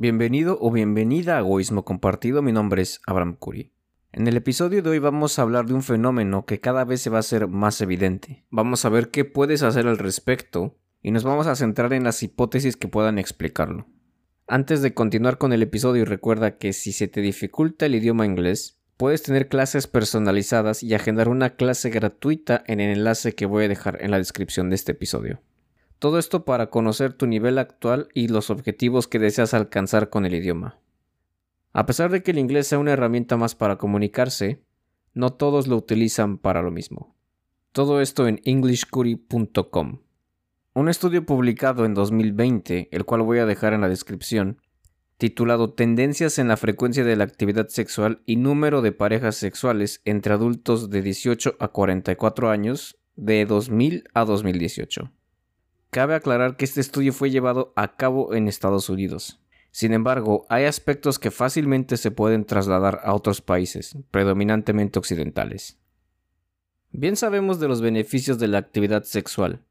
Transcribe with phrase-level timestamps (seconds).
[0.00, 3.72] Bienvenido o bienvenida a Egoísmo Compartido, mi nombre es Abraham Curie.
[4.12, 7.10] En el episodio de hoy vamos a hablar de un fenómeno que cada vez se
[7.10, 8.44] va a hacer más evidente.
[8.48, 12.22] Vamos a ver qué puedes hacer al respecto y nos vamos a centrar en las
[12.22, 13.88] hipótesis que puedan explicarlo.
[14.46, 18.78] Antes de continuar con el episodio recuerda que si se te dificulta el idioma inglés,
[18.96, 23.68] puedes tener clases personalizadas y agendar una clase gratuita en el enlace que voy a
[23.68, 25.40] dejar en la descripción de este episodio.
[25.98, 30.34] Todo esto para conocer tu nivel actual y los objetivos que deseas alcanzar con el
[30.34, 30.78] idioma.
[31.72, 34.62] A pesar de que el inglés sea una herramienta más para comunicarse,
[35.14, 37.16] no todos lo utilizan para lo mismo.
[37.72, 40.00] Todo esto en englishcuri.com.
[40.74, 44.62] Un estudio publicado en 2020, el cual voy a dejar en la descripción,
[45.16, 50.34] titulado Tendencias en la frecuencia de la actividad sexual y número de parejas sexuales entre
[50.34, 55.10] adultos de 18 a 44 años de 2000 a 2018.
[55.90, 59.40] Cabe aclarar que este estudio fue llevado a cabo en Estados Unidos.
[59.70, 65.78] Sin embargo, hay aspectos que fácilmente se pueden trasladar a otros países, predominantemente occidentales.
[66.90, 69.64] Bien sabemos de los beneficios de la actividad sexual.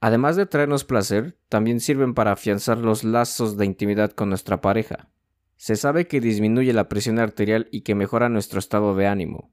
[0.00, 5.10] Además de traernos placer, también sirven para afianzar los lazos de intimidad con nuestra pareja.
[5.56, 9.52] Se sabe que disminuye la presión arterial y que mejora nuestro estado de ánimo.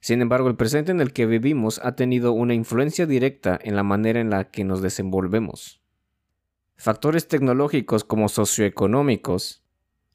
[0.00, 3.82] Sin embargo, el presente en el que vivimos ha tenido una influencia directa en la
[3.82, 5.80] manera en la que nos desenvolvemos.
[6.76, 9.62] Factores tecnológicos como socioeconómicos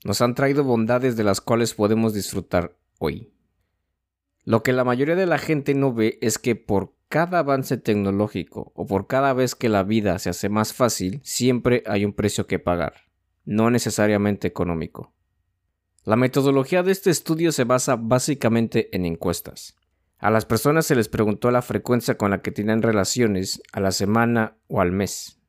[0.04, 3.32] nos han traído bondades de las cuales podemos disfrutar hoy.
[4.44, 8.72] Lo que la mayoría de la gente no ve es que por cada avance tecnológico
[8.76, 12.46] o por cada vez que la vida se hace más fácil, siempre hay un precio
[12.46, 12.94] que pagar,
[13.46, 15.15] no necesariamente económico.
[16.06, 19.76] La metodología de este estudio se basa básicamente en encuestas.
[20.20, 23.92] A las personas se les preguntó la frecuencia con la que tienen relaciones a la
[23.92, 25.40] semana o al mes.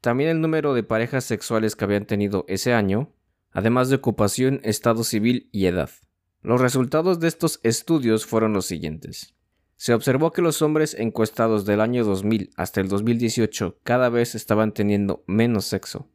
[0.00, 3.12] También el número de parejas sexuales que habían tenido ese año,
[3.50, 5.90] además de ocupación, estado civil y edad.
[6.40, 9.34] Los resultados de estos estudios fueron los siguientes.
[9.74, 14.72] Se observó que los hombres encuestados del año 2000 hasta el 2018 cada vez estaban
[14.72, 16.08] teniendo menos sexo.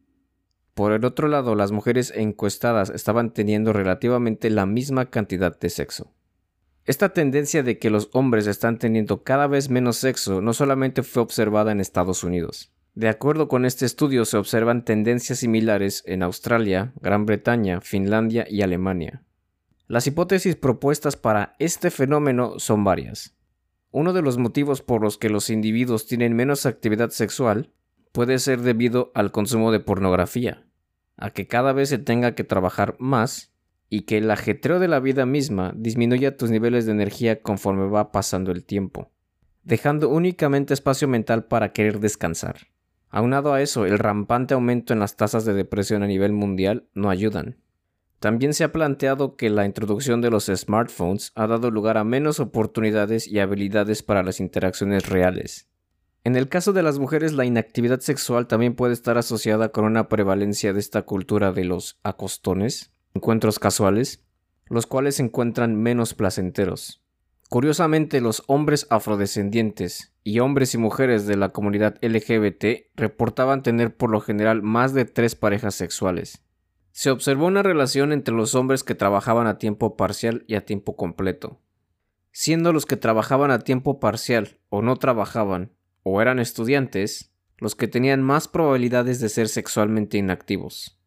[0.75, 6.11] Por el otro lado, las mujeres encuestadas estaban teniendo relativamente la misma cantidad de sexo.
[6.83, 11.23] Esta tendencia de que los hombres están teniendo cada vez menos sexo no solamente fue
[11.23, 12.73] observada en Estados Unidos.
[12.93, 18.61] De acuerdo con este estudio se observan tendencias similares en Australia, Gran Bretaña, Finlandia y
[18.61, 19.23] Alemania.
[19.87, 23.33] Las hipótesis propuestas para este fenómeno son varias.
[23.91, 27.71] Uno de los motivos por los que los individuos tienen menos actividad sexual
[28.15, 30.63] puede ser debido al consumo de pornografía,
[31.17, 33.51] a que cada vez se tenga que trabajar más
[33.89, 38.13] y que el ajetreo de la vida misma disminuya tus niveles de energía conforme va
[38.13, 39.11] pasando el tiempo,
[39.63, 42.67] dejando únicamente espacio mental para querer descansar.
[43.09, 47.09] Aunado a eso, el rampante aumento en las tasas de depresión a nivel mundial no
[47.09, 47.57] ayudan.
[48.21, 52.39] También se ha planteado que la introducción de los smartphones ha dado lugar a menos
[52.39, 55.67] oportunidades y habilidades para las interacciones reales,
[56.25, 60.09] en el caso de las mujeres, la inactividad sexual también puede estar asociada con una
[60.09, 64.25] prevalencia de esta cultura de los acostones, encuentros casuales,
[64.65, 67.03] los cuales se encuentran menos placenteros.
[67.47, 74.09] Curiosamente, los hombres afrodescendientes y hombres y mujeres de la comunidad LGBT reportaban tener por
[74.09, 76.41] lo general más de tres parejas sexuales.
[76.91, 80.95] Se observó una relación entre los hombres que trabajaban a tiempo parcial y a tiempo
[80.95, 81.61] completo,
[82.31, 85.75] siendo los que trabajaban a tiempo parcial o no trabajaban
[86.07, 90.99] o eran estudiantes los que tenían más probabilidades de ser sexualmente inactivos.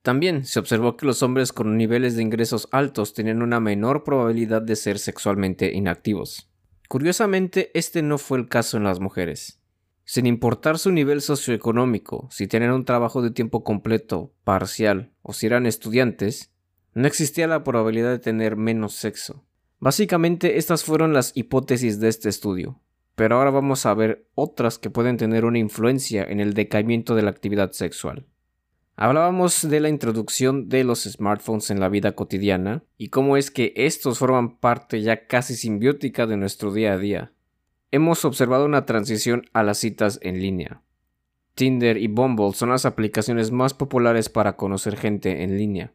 [0.00, 4.62] También se observó que los hombres con niveles de ingresos altos tenían una menor probabilidad
[4.62, 6.50] de ser sexualmente inactivos.
[6.88, 9.60] Curiosamente, este no fue el caso en las mujeres.
[10.06, 15.46] Sin importar su nivel socioeconómico, si tenían un trabajo de tiempo completo, parcial o si
[15.46, 16.50] eran estudiantes,
[16.94, 19.44] no existía la probabilidad de tener menos sexo.
[19.80, 22.80] Básicamente estas fueron las hipótesis de este estudio,
[23.14, 27.22] pero ahora vamos a ver otras que pueden tener una influencia en el decaimiento de
[27.22, 28.26] la actividad sexual.
[28.96, 33.72] Hablábamos de la introducción de los smartphones en la vida cotidiana y cómo es que
[33.76, 37.32] estos forman parte ya casi simbiótica de nuestro día a día.
[37.90, 40.82] Hemos observado una transición a las citas en línea.
[41.54, 45.92] Tinder y Bumble son las aplicaciones más populares para conocer gente en línea.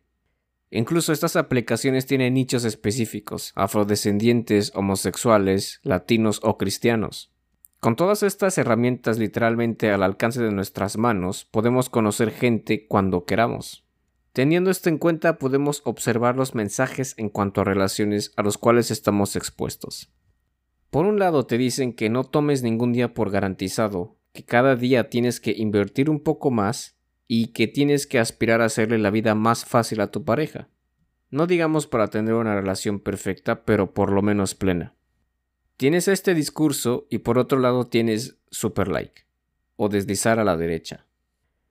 [0.72, 7.32] Incluso estas aplicaciones tienen nichos específicos, afrodescendientes, homosexuales, latinos o cristianos.
[7.80, 13.86] Con todas estas herramientas literalmente al alcance de nuestras manos, podemos conocer gente cuando queramos.
[14.34, 18.92] Teniendo esto en cuenta, podemos observar los mensajes en cuanto a relaciones a los cuales
[18.92, 20.12] estamos expuestos.
[20.92, 25.10] Por un lado te dicen que no tomes ningún día por garantizado, que cada día
[25.10, 26.99] tienes que invertir un poco más
[27.32, 30.68] y que tienes que aspirar a hacerle la vida más fácil a tu pareja.
[31.30, 34.96] No digamos para tener una relación perfecta, pero por lo menos plena.
[35.78, 39.28] Tienes este discurso y por otro lado tienes super like
[39.76, 41.06] o deslizar a la derecha.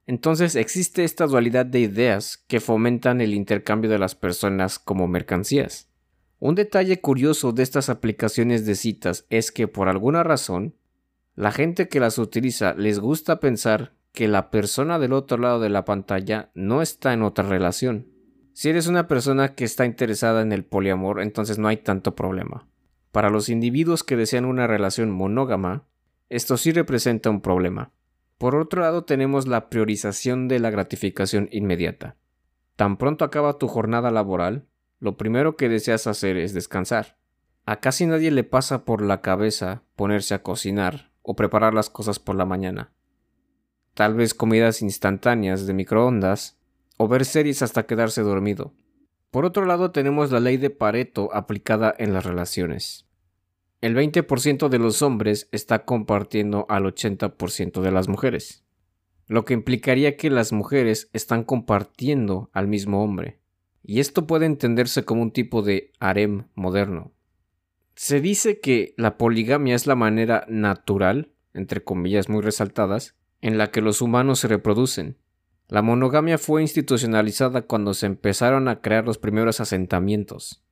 [0.07, 5.89] Entonces existe esta dualidad de ideas que fomentan el intercambio de las personas como mercancías.
[6.39, 10.77] Un detalle curioso de estas aplicaciones de citas es que por alguna razón,
[11.35, 15.69] la gente que las utiliza les gusta pensar que la persona del otro lado de
[15.69, 18.09] la pantalla no está en otra relación.
[18.53, 22.67] Si eres una persona que está interesada en el poliamor, entonces no hay tanto problema.
[23.13, 25.87] Para los individuos que desean una relación monógama,
[26.29, 27.93] esto sí representa un problema.
[28.37, 32.17] Por otro lado, tenemos la priorización de la gratificación inmediata.
[32.77, 34.67] Tan pronto acaba tu jornada laboral,
[35.01, 37.17] lo primero que deseas hacer es descansar.
[37.67, 42.19] A casi nadie le pasa por la cabeza ponerse a cocinar o preparar las cosas
[42.19, 42.93] por la mañana.
[43.99, 46.57] Tal vez comidas instantáneas de microondas
[46.99, 48.73] o ver series hasta quedarse dormido.
[49.33, 53.09] Por otro lado tenemos la ley de Pareto aplicada en las relaciones.
[53.81, 58.63] El 20% de los hombres está compartiendo al 80% de las mujeres,
[59.27, 63.41] lo que implicaría que las mujeres están compartiendo al mismo hombre,
[63.83, 67.11] y esto puede entenderse como un tipo de harem moderno.
[67.97, 73.71] Se dice que la poligamia es la manera natural, entre comillas muy resaltadas, en la
[73.71, 75.17] que los humanos se reproducen.
[75.69, 80.65] La monogamia fue institucionalizada cuando se empezaron a crear los primeros asentamientos.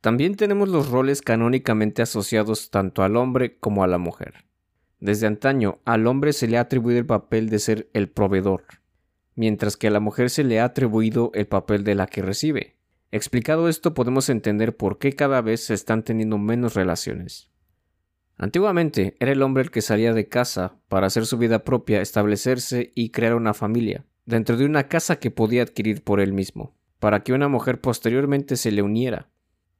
[0.00, 4.44] También tenemos los roles canónicamente asociados tanto al hombre como a la mujer.
[5.00, 8.64] Desde antaño al hombre se le ha atribuido el papel de ser el proveedor,
[9.34, 12.76] mientras que a la mujer se le ha atribuido el papel de la que recibe.
[13.12, 17.53] Explicado esto podemos entender por qué cada vez se están teniendo menos relaciones.
[18.36, 22.92] Antiguamente era el hombre el que salía de casa para hacer su vida propia, establecerse
[22.94, 27.22] y crear una familia, dentro de una casa que podía adquirir por él mismo, para
[27.22, 29.28] que una mujer posteriormente se le uniera.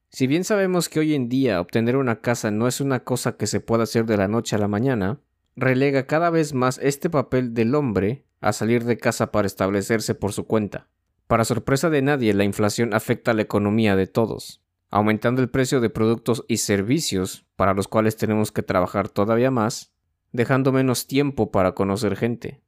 [0.09, 3.47] Si bien sabemos que hoy en día obtener una casa no es una cosa que
[3.47, 5.19] se pueda hacer de la noche a la mañana,
[5.57, 10.31] relega cada vez más este papel del hombre a salir de casa para establecerse por
[10.31, 10.87] su cuenta.
[11.27, 14.61] Para sorpresa de nadie, la inflación afecta a la economía de todos,
[14.95, 19.93] aumentando el precio de productos y servicios para los cuales tenemos que trabajar todavía más,
[20.31, 22.61] dejando menos tiempo para conocer gente.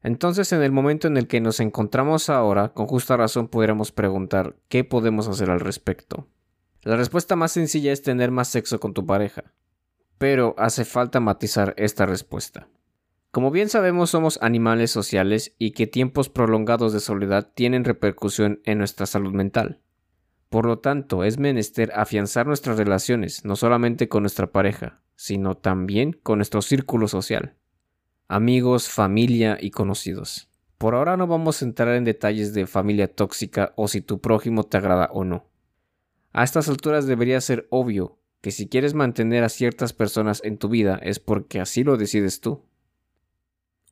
[0.00, 4.56] Entonces, en el momento en el que nos encontramos ahora, con justa razón podríamos preguntar
[4.68, 6.28] qué podemos hacer al respecto.
[6.80, 9.52] La respuesta más sencilla es tener más sexo con tu pareja,
[10.16, 12.68] pero hace falta matizar esta respuesta.
[13.32, 18.78] Como bien sabemos somos animales sociales y que tiempos prolongados de soledad tienen repercusión en
[18.78, 19.83] nuestra salud mental.
[20.54, 26.12] Por lo tanto, es menester afianzar nuestras relaciones no solamente con nuestra pareja, sino también
[26.12, 27.56] con nuestro círculo social,
[28.28, 30.48] amigos, familia y conocidos.
[30.78, 34.62] Por ahora no vamos a entrar en detalles de familia tóxica o si tu prójimo
[34.62, 35.50] te agrada o no.
[36.32, 40.68] A estas alturas debería ser obvio que si quieres mantener a ciertas personas en tu
[40.68, 42.62] vida es porque así lo decides tú.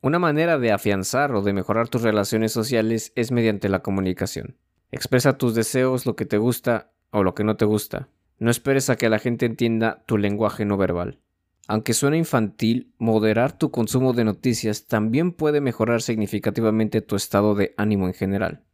[0.01, 4.55] Una manera de afianzar o de mejorar tus relaciones sociales es mediante la comunicación.
[4.93, 8.09] Expresa tus deseos, lo que te gusta o lo que no te gusta.
[8.37, 11.19] No esperes a que la gente entienda tu lenguaje no verbal.
[11.67, 17.73] Aunque suene infantil, moderar tu consumo de noticias también puede mejorar significativamente tu estado de
[17.75, 18.65] ánimo en general.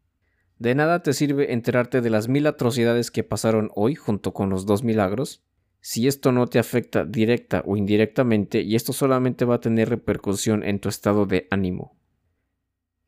[0.57, 4.65] De nada te sirve enterarte de las mil atrocidades que pasaron hoy junto con los
[4.65, 5.41] dos milagros,
[5.79, 10.65] si esto no te afecta directa o indirectamente y esto solamente va a tener repercusión
[10.65, 11.95] en tu estado de ánimo.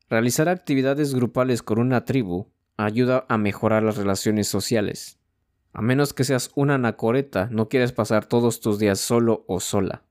[0.08, 2.48] Realizar actividades grupales con una tribu
[2.84, 5.18] ayuda a mejorar las relaciones sociales.
[5.72, 10.04] A menos que seas una anacoreta, no quieres pasar todos tus días solo o sola.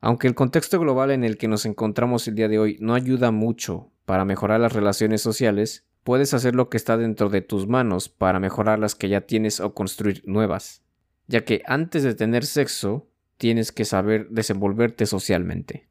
[0.00, 3.30] Aunque el contexto global en el que nos encontramos el día de hoy no ayuda
[3.30, 8.08] mucho para mejorar las relaciones sociales, puedes hacer lo que está dentro de tus manos
[8.08, 10.82] para mejorar las que ya tienes o construir nuevas,
[11.26, 15.88] ya que antes de tener sexo tienes que saber desenvolverte socialmente.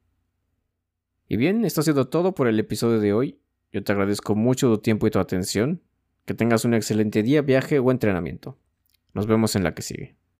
[1.28, 3.40] Y bien, esto ha sido todo por el episodio de hoy.
[3.76, 5.82] Yo te agradezco mucho tu tiempo y tu atención.
[6.24, 8.56] Que tengas un excelente día, viaje o entrenamiento.
[9.12, 10.16] Nos vemos en la que sigue.